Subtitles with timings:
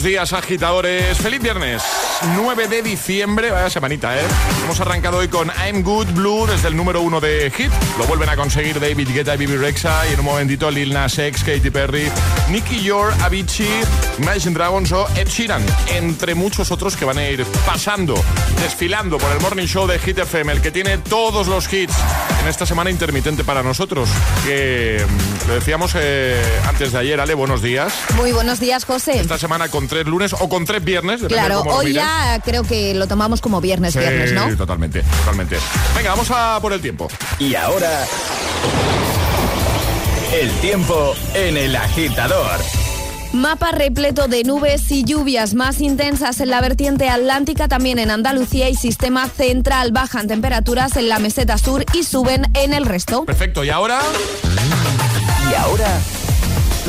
[0.00, 1.18] buenos días, agitadores.
[1.18, 1.82] Feliz viernes,
[2.34, 3.50] 9 de diciembre.
[3.50, 4.22] Vaya semanita, ¿eh?
[4.64, 7.70] Hemos arrancado hoy con I'm Good Blue desde el número uno de Hit.
[7.98, 10.08] Lo vuelven a conseguir David Guetta y Bibi Rexa.
[10.08, 12.10] Y en un momentito Lil Nas X, Katy Perry,
[12.48, 13.82] Nicky Yor, Avicii,
[14.18, 15.64] Imagine Dragons o Ed Sheeran.
[15.88, 18.14] Entre muchos otros que van a ir pasando,
[18.62, 21.94] desfilando por el Morning Show de Hit FM, el que tiene todos los hits
[22.40, 24.08] en esta semana intermitente para nosotros.
[24.44, 27.92] Que mm, lo decíamos eh, antes de ayer, Ale, buenos días.
[28.16, 29.20] Muy buenos días, José.
[29.20, 31.22] Esta semana con tres lunes o con tres viernes.
[31.28, 34.56] Claro, hoy ya creo que lo tomamos como viernes, viernes, ¿no?
[34.56, 35.58] totalmente, totalmente.
[35.96, 37.08] Venga, vamos a por el tiempo.
[37.38, 38.06] Y ahora...
[40.32, 42.60] El tiempo en el agitador.
[43.32, 48.68] Mapa repleto de nubes y lluvias más intensas en la vertiente atlántica, también en Andalucía
[48.68, 49.92] y sistema central.
[49.92, 53.24] Bajan temperaturas en la meseta sur y suben en el resto.
[53.24, 54.00] Perfecto, ¿y ahora?
[55.48, 56.00] Y ahora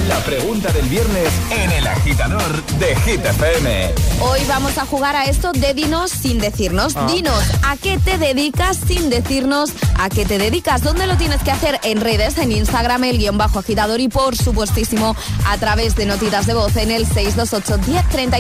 [0.07, 3.93] la pregunta del viernes en el agitador de Hit FM.
[4.22, 6.96] Hoy vamos a jugar a esto de dinos sin decirnos.
[6.96, 7.08] Ah.
[7.11, 10.84] Dinos a qué te dedicas sin decirnos a qué te dedicas.
[10.84, 11.79] ¿Dónde lo tienes que hacer?
[11.84, 15.16] En redes, en Instagram, el guion bajo agitador y por supuestísimo
[15.46, 17.78] a través de notitas de voz en el 628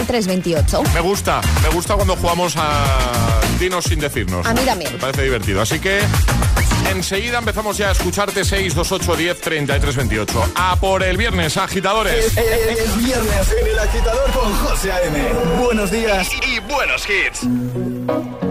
[0.07, 0.83] 10 28.
[0.93, 4.45] Me gusta, me gusta cuando jugamos a dinos sin decirnos.
[4.45, 4.93] A mí también.
[4.93, 5.61] Me parece divertido.
[5.61, 6.01] Así que
[6.91, 10.51] enseguida empezamos ya a escucharte 628 10 33 28.
[10.55, 12.37] A por el viernes, agitadores.
[12.37, 15.19] Es, viernes en el agitador con José A.M.
[15.61, 18.50] Buenos días y, y buenos hits.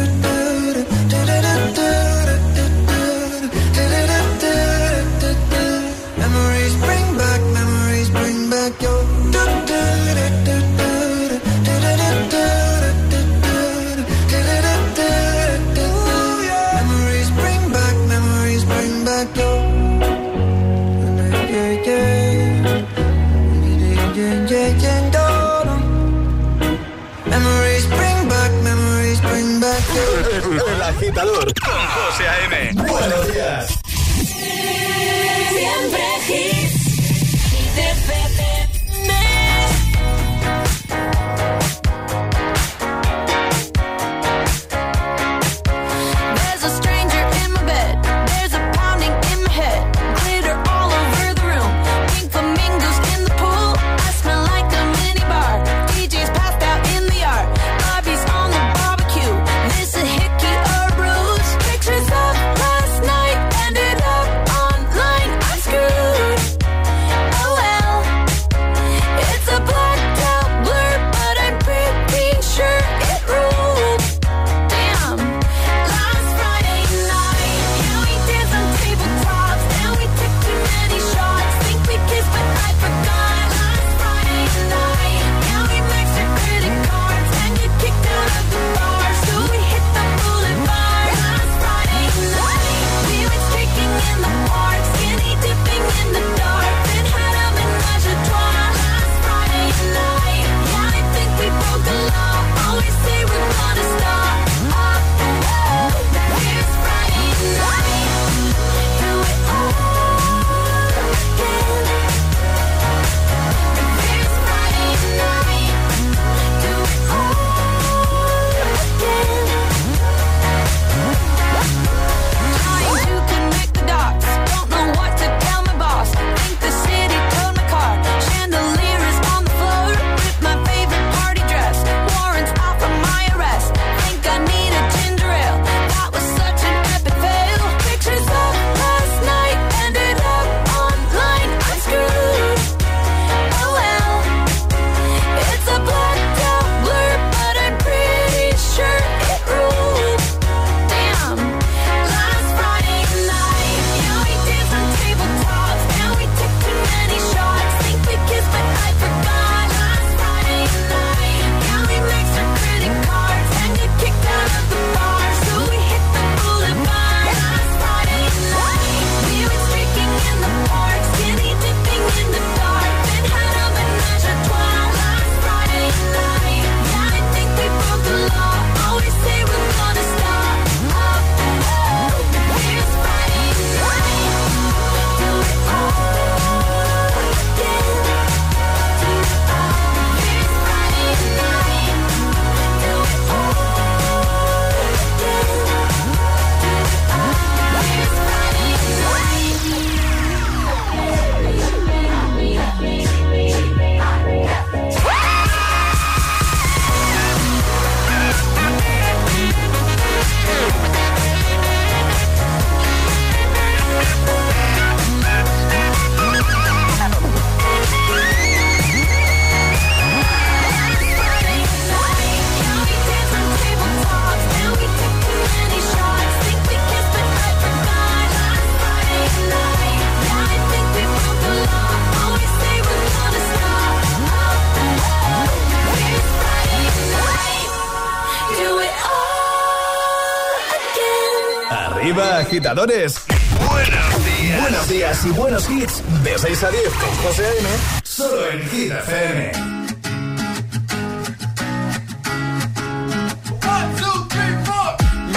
[242.19, 243.21] agitadores,
[243.67, 244.61] buenos días.
[244.61, 246.01] Buenos días y buenos hits.
[246.23, 247.69] De 6 a 10 con José A.M.
[248.03, 249.51] Solo en Hit FM.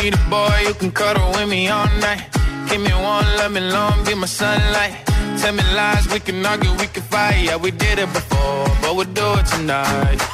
[0.03, 2.25] Need a boy who can cuddle with me all night.
[2.69, 4.95] Give me one, let me long, be my sunlight.
[5.41, 7.45] Tell me lies, we can argue, we can fight.
[7.45, 10.34] Yeah, we did it before, but we'll do it tonight.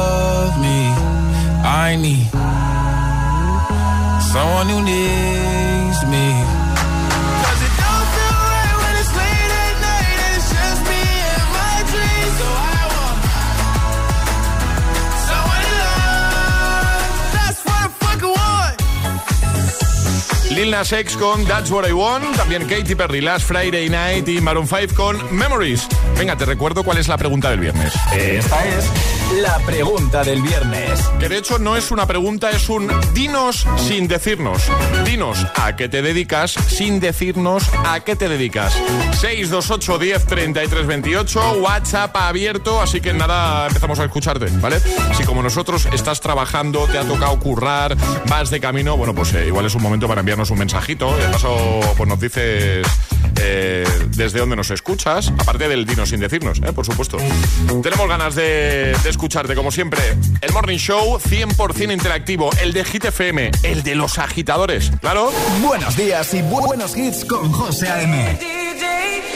[1.91, 2.25] I need
[4.31, 6.25] someone who needs me.
[7.43, 11.03] 'Cause it don't feel right when it's late at night and it's just me
[11.35, 12.33] and my dreams.
[12.39, 13.19] So I want
[15.27, 17.11] someone to love.
[17.35, 18.75] That's what I fucking want.
[20.51, 24.39] Lil Nas X con That's What I Want, también Katy Perry Last Friday Night y
[24.39, 25.89] Maroon 5 con Memories.
[26.17, 27.91] Venga, te recuerdo cuál es la pregunta del viernes.
[28.13, 28.85] Esta es
[29.41, 30.99] la pregunta del viernes.
[31.19, 34.63] Que de hecho no es una pregunta, es un dinos sin decirnos.
[35.03, 38.73] Dinos a qué te dedicas sin decirnos a qué te dedicas.
[39.19, 44.79] 628 10 33 28, WhatsApp abierto, así que nada, empezamos a escucharte, ¿vale?
[45.17, 49.47] Si como nosotros estás trabajando, te ha tocado currar, vas de camino, bueno, pues eh,
[49.47, 51.15] igual es un momento para enviarnos un mensajito.
[51.17, 52.85] De paso, pues nos dices
[53.43, 53.83] eh,
[54.15, 57.17] desde dónde nos escuchas, aparte del dinos sin decirnos, eh, por supuesto.
[57.81, 59.99] Tenemos ganas de, de escucharte, como siempre.
[60.41, 65.31] El Morning Show 100% interactivo, el de Hit FM, el de los agitadores, claro.
[65.61, 68.39] Buenos días y bu- buenos hits con José A.M.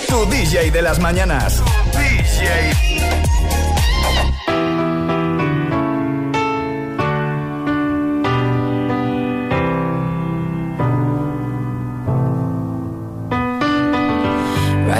[0.07, 1.61] Tu DJ de las mañanas.
[1.93, 3.24] DJ.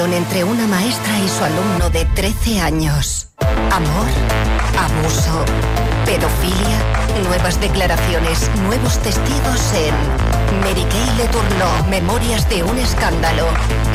[0.00, 3.28] Entre una maestra y su alumno de 13 años.
[3.70, 4.08] Amor,
[4.78, 5.44] abuso,
[6.06, 6.78] pedofilia,
[7.28, 13.44] nuevas declaraciones, nuevos testigos en Mary Kay Le Tourneau, Memorias de un escándalo.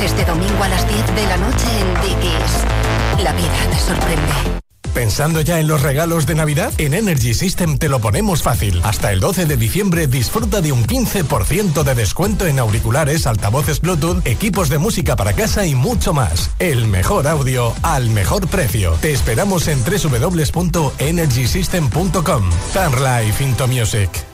[0.04, 3.24] Este domingo a las 10 de la noche en Dickies.
[3.24, 4.67] La vida te sorprende.
[4.98, 6.74] ¿Pensando ya en los regalos de Navidad?
[6.80, 8.82] En Energy System te lo ponemos fácil.
[8.84, 14.26] Hasta el 12 de diciembre disfruta de un 15% de descuento en auriculares, altavoces Bluetooth,
[14.26, 16.50] equipos de música para casa y mucho más.
[16.58, 18.98] El mejor audio al mejor precio.
[19.00, 22.50] Te esperamos en www.energysystem.com.
[22.74, 24.27] Turn life into music.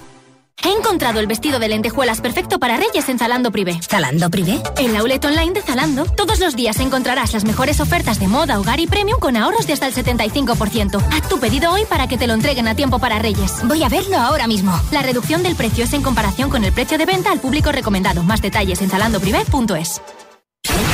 [0.63, 3.79] He encontrado el vestido de lentejuelas perfecto para Reyes en Zalando Privé.
[3.81, 4.61] ¿Zalando Privé?
[4.77, 8.59] En la outlet online de Zalando, todos los días encontrarás las mejores ofertas de moda,
[8.59, 11.03] hogar y premium con ahorros de hasta el 75%.
[11.11, 13.55] Haz tu pedido hoy para que te lo entreguen a tiempo para Reyes.
[13.65, 14.79] Voy a verlo ahora mismo.
[14.91, 18.23] La reducción del precio es en comparación con el precio de venta al público recomendado.
[18.23, 20.01] Más detalles en zalandoprivé.es.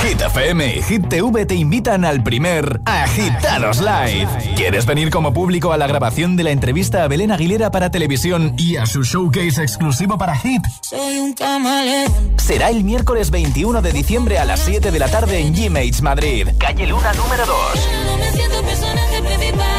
[0.04, 4.28] Hit FM y Hit TV te invitan al primer Agitados Live.
[4.56, 8.54] ¿Quieres venir como público a la grabación de la entrevista a Belén Aguilera para televisión
[8.58, 10.62] y a su showcase exclusivo para Hit?
[10.82, 12.12] Soy un camaleón.
[12.38, 16.47] Será el miércoles 21 de diciembre a las 7 de la tarde en G-Mates Madrid,
[16.58, 17.58] calle Luna número 2.
[18.06, 19.78] No me siento personaje principal.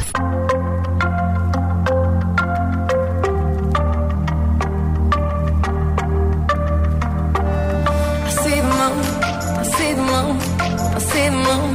[11.11, 11.69] See moon.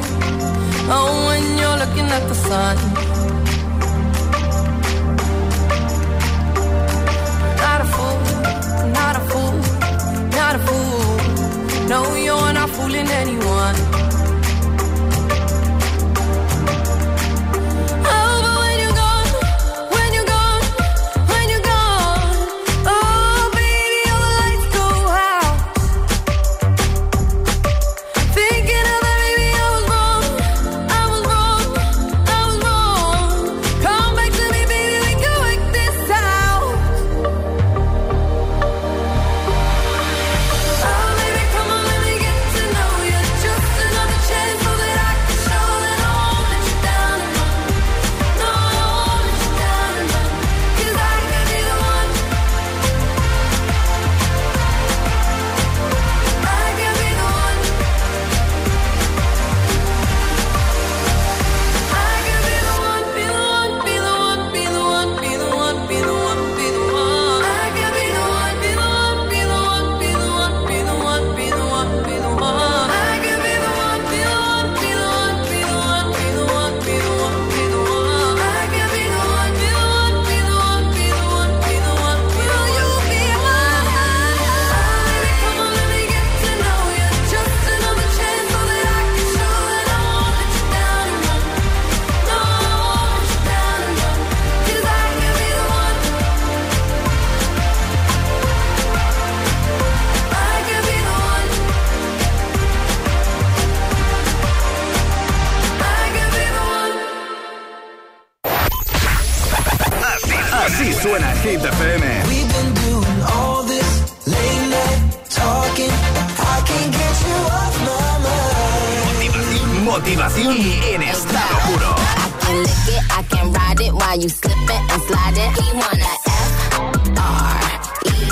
[0.94, 2.77] Oh, when you're looking at the sun.
[7.64, 8.18] Not a fool,
[8.99, 9.57] not a fool,
[10.38, 11.88] not a fool.
[11.92, 12.01] No,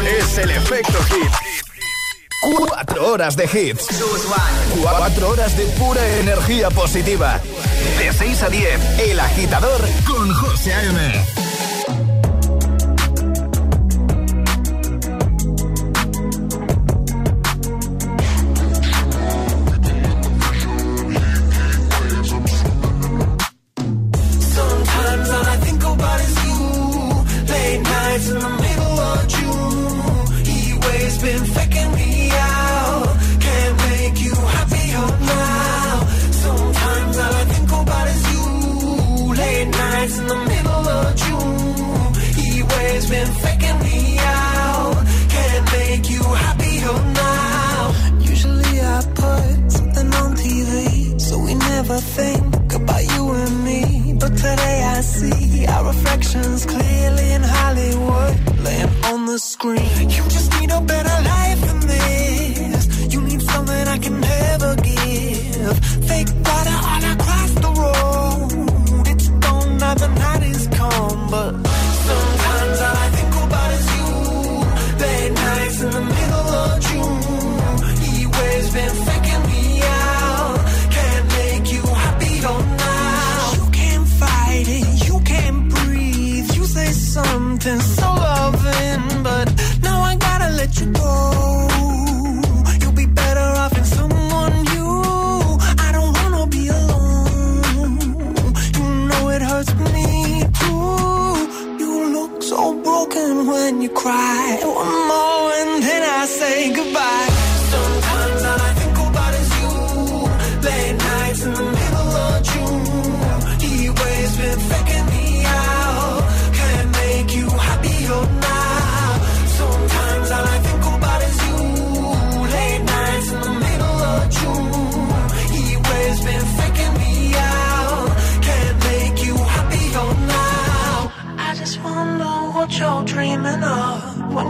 [0.04, 1.30] Es el efecto hit.
[2.40, 3.86] Cuatro horas de hits.
[4.80, 7.40] Cuatro horas de pura energía positiva.
[7.98, 11.43] De 6 a 10, El Agitador con José A.M.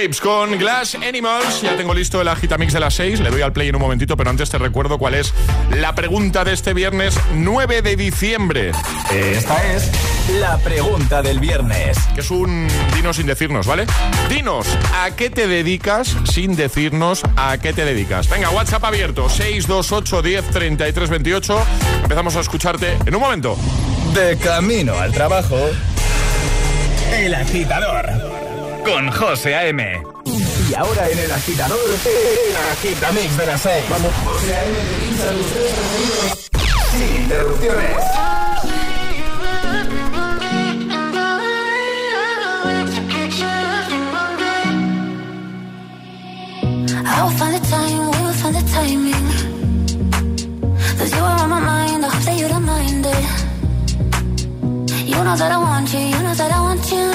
[0.00, 1.60] Con Glass Animals.
[1.60, 3.20] Ya tengo listo el agitamix de las 6.
[3.20, 5.34] Le doy al play en un momentito, pero antes te recuerdo cuál es
[5.76, 8.72] la pregunta de este viernes 9 de diciembre.
[9.12, 9.90] Esta es
[10.40, 11.98] la pregunta del viernes.
[12.14, 13.84] Que es un dinos sin decirnos, ¿vale?
[14.30, 18.26] Dinos, ¿a qué te dedicas sin decirnos a qué te dedicas?
[18.30, 21.66] Venga, WhatsApp abierto, 628 10 33 28.
[22.04, 23.54] Empezamos a escucharte en un momento.
[24.14, 25.58] De camino al trabajo.
[27.12, 28.29] El agitador.
[28.84, 30.02] Con José A.M.
[30.68, 33.84] Y ahora en el agitador, el agitamix de las 6.
[33.90, 36.20] Vamos, José A.M.
[36.90, 37.96] sin interrupciones.
[47.02, 49.28] I will find the time, we will find the timing.
[50.98, 53.24] Cause you are on my mind, I hope that you don't mind it.
[55.06, 57.09] You know that I want you, you know that I want you.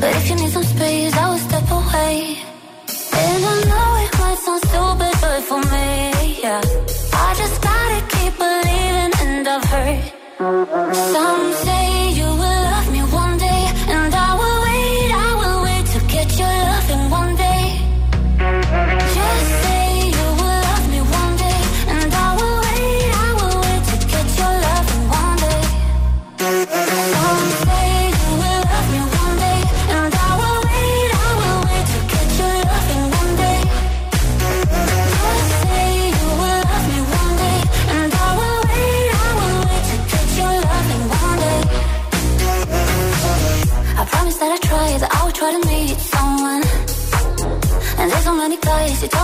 [0.00, 1.09] But if you need some space,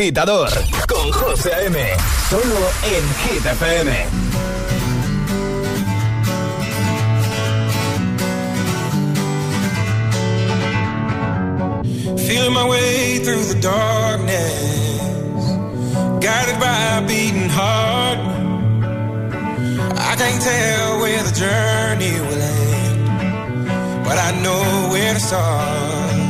[0.00, 0.48] agitador
[0.88, 1.78] con José A.M.
[2.30, 3.92] Solo en Hit FM.
[12.16, 15.52] Feeling my way through the darkness,
[16.24, 18.20] guided by a beating heart.
[19.98, 26.29] I can't tell where the journey will end, but I know where to start.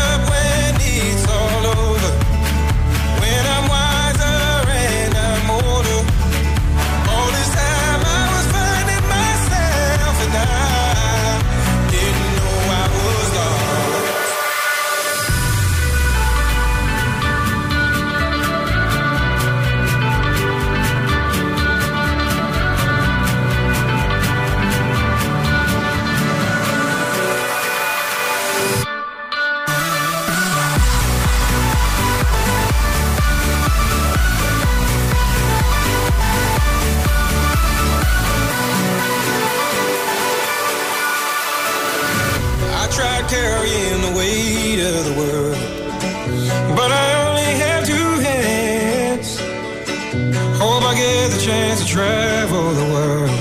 [51.91, 53.35] travel the world,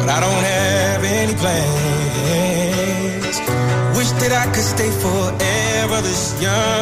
[0.00, 3.36] but I don't have any plans.
[3.98, 6.81] Wish that I could stay forever this young,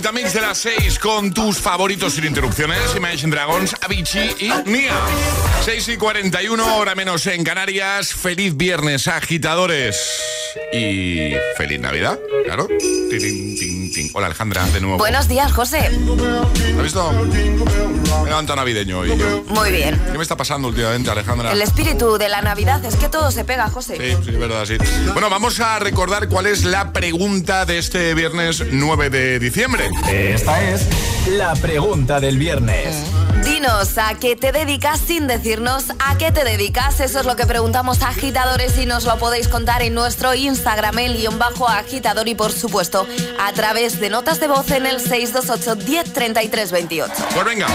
[0.00, 2.78] agitamix de las 6 con tus favoritos sin interrupciones.
[2.96, 4.94] Imagine Dragons, Avicii y Mia.
[5.62, 8.14] 6 y 41, hora menos en Canarias.
[8.14, 9.98] Feliz viernes, agitadores.
[10.72, 12.66] Y feliz Navidad, claro.
[12.66, 14.10] Tin, tin, tin, tin.
[14.14, 14.96] Hola Alejandra, de nuevo.
[14.96, 15.90] Buenos días, José.
[16.76, 17.12] ¿Has visto?
[17.12, 19.16] Me he levantado navideño hoy.
[19.16, 19.44] yo.
[19.48, 20.00] Muy bien.
[20.10, 21.52] ¿Qué me está pasando últimamente, Alejandra?
[21.52, 23.96] El espíritu de la Navidad es que todo se pega, José.
[23.96, 24.76] Sí, sí, es verdad, sí.
[25.12, 29.89] Bueno, vamos a recordar cuál es la pregunta de este viernes 9 de diciembre.
[30.08, 30.86] Esta es
[31.28, 32.96] la pregunta del viernes.
[33.44, 37.00] Dinos a qué te dedicas sin decirnos a qué te dedicas.
[37.00, 40.98] Eso es lo que preguntamos a agitadores y nos lo podéis contar en nuestro Instagram,
[40.98, 43.06] el guion bajo agitador y por supuesto
[43.38, 47.12] a través de notas de voz en el 628 10 28.
[47.34, 47.66] Pues venga.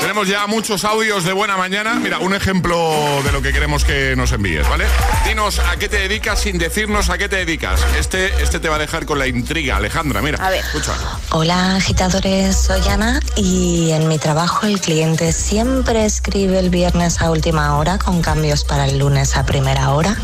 [0.00, 1.94] Tenemos ya muchos audios de buena mañana.
[1.94, 2.94] Mira, un ejemplo
[3.24, 4.84] de lo que queremos que nos envíes, ¿vale?
[5.26, 7.80] Dinos a qué te dedicas sin decirnos a qué te dedicas.
[7.98, 10.22] Este, este te va a dejar con la intriga, Alejandra.
[10.22, 10.60] Mira, A ver.
[10.64, 10.92] escucha.
[11.30, 17.30] Hola agitadores, soy Ana y en mi trabajo el cliente siempre escribe el viernes a
[17.30, 20.16] última hora con cambios para el lunes a primera hora.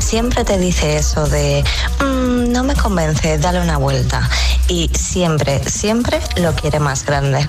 [0.00, 1.62] Siempre te dice eso de
[2.00, 4.28] "Mm, no me convence, dale una vuelta.
[4.66, 7.48] Y siempre, siempre lo quiere más grande.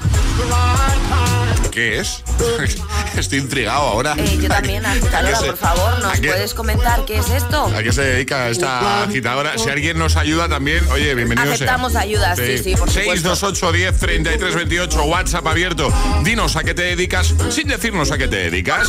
[1.72, 2.22] ¿Qué es?
[3.18, 4.14] Estoy intrigado ahora.
[4.18, 7.66] Eh, yo también, ¿A qué agitadora, se- por favor, ¿nos puedes comentar qué es esto?
[7.76, 9.58] ¿A qué se dedica esta agitadora?
[9.58, 11.54] Si alguien nos ayuda también, oye, bienvenido sea.
[11.56, 13.36] Aceptamos ayudas, sí, sí, por supuesto.
[13.36, 15.94] 628 10 33 28, WhatsApp abierto.
[16.24, 18.88] Dinos a qué te dedicas sin decirnos a qué te dedicas.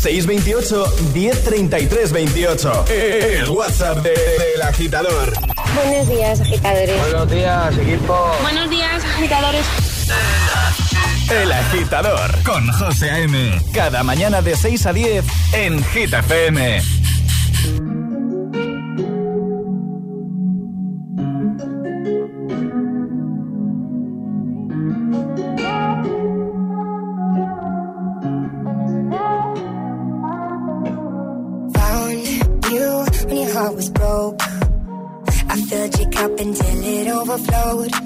[0.00, 2.84] 628 1033 28.
[2.88, 5.32] El WhatsApp de- del agitador.
[5.74, 7.00] Buenos días, agitadores.
[7.00, 8.36] Buenos días, equipo.
[8.42, 9.66] Buenos días, agitadores.
[11.30, 13.60] El agitador con José A.M.
[13.72, 15.24] Cada mañana de 6 a 10
[15.54, 16.82] en Hit FM.
[31.74, 32.26] Found
[32.70, 34.42] you when your heart was broke.
[35.48, 38.05] I filled your cup until it overflowed.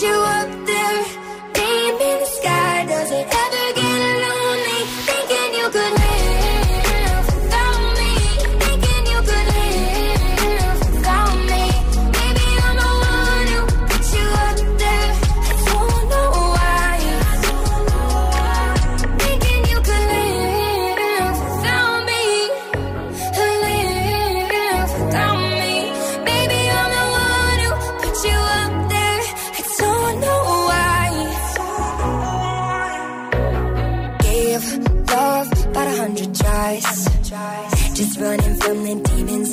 [0.00, 0.61] you up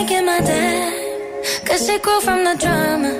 [0.00, 0.92] taking my time.
[1.66, 3.12] Cause it grew from the drama.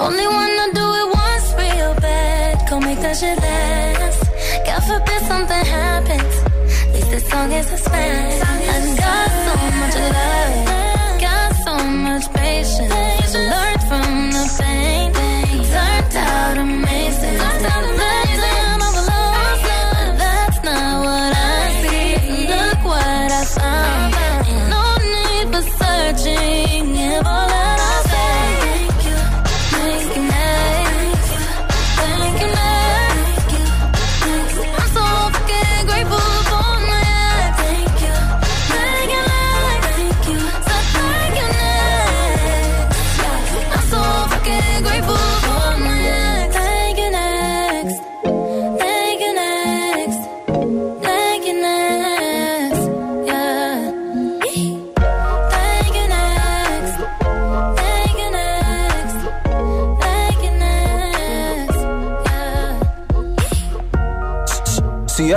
[0.00, 2.52] Only wanna do it once real bad.
[2.68, 4.22] Go make that shit last.
[4.66, 6.34] God forbid something happens.
[6.82, 8.40] At least this song is a smash.
[8.42, 10.65] I got so much love.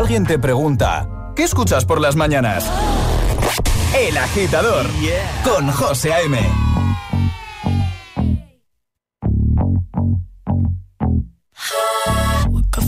[0.09, 1.07] siguiente pregunta.
[1.35, 2.65] ¿Qué escuchas por las mañanas?
[3.95, 4.87] El agitador
[5.43, 6.39] con José A.M.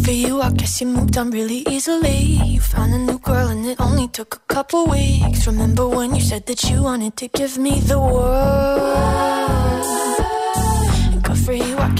[0.03, 2.41] For you, I guess you moved on really easily.
[2.43, 5.45] You found a new girl, and it only took a couple weeks.
[5.45, 9.30] Remember when you said that you wanted to give me the world?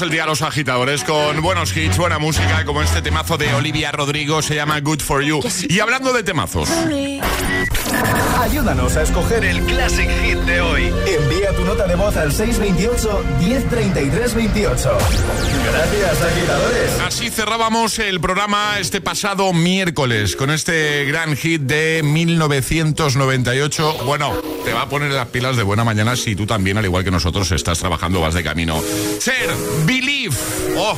[0.00, 4.42] El día los agitadores con buenos hits, buena música, como este temazo de Olivia Rodrigo
[4.42, 5.40] se llama Good for You.
[5.68, 6.68] Y hablando de temazos,
[8.44, 10.92] Ayúdanos a escoger el Classic Hit de hoy.
[11.06, 14.98] Envía tu nota de voz al 628 1033 28.
[15.72, 17.00] Gracias, agitadores.
[17.06, 24.04] así cerrábamos el programa este pasado miércoles con este gran hit de 1998.
[24.04, 27.02] Bueno, te va a poner las pilas de buena mañana si tú también, al igual
[27.02, 28.78] que nosotros, estás trabajando, vas de camino.
[29.20, 29.48] Ser,
[29.86, 30.36] Believe.
[30.76, 30.94] Oh.